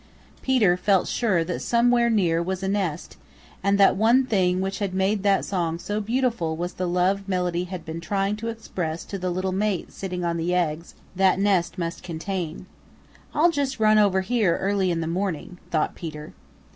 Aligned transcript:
Peter 0.41 0.75
felt 0.77 1.07
sure 1.07 1.43
that 1.43 1.59
somewhere 1.61 2.09
near 2.09 2.41
was 2.41 2.63
a 2.63 2.67
nest 2.67 3.17
and 3.63 3.77
that 3.77 3.95
one 3.95 4.25
thing 4.25 4.59
which 4.59 4.79
had 4.79 4.95
made 4.95 5.21
that 5.21 5.45
song 5.45 5.77
so 5.77 6.01
beautiful 6.01 6.57
was 6.57 6.73
the 6.73 6.87
love 6.87 7.29
Melody 7.29 7.67
lad 7.71 7.85
been 7.85 8.01
trying 8.01 8.35
to 8.37 8.47
express 8.47 9.05
to 9.05 9.19
the 9.19 9.29
little 9.29 9.51
mate 9.51 9.91
sitting 9.93 10.23
on 10.25 10.37
the 10.37 10.55
eggs 10.55 10.95
that 11.15 11.37
nest 11.37 11.77
must 11.77 12.01
contain. 12.01 12.65
"I'll 13.35 13.51
just 13.51 13.79
run 13.79 13.99
over 13.99 14.21
here 14.21 14.57
early 14.59 14.89
in 14.89 15.01
the 15.01 15.05
morning," 15.05 15.59
thought 15.69 15.93
Peter. 15.93 16.33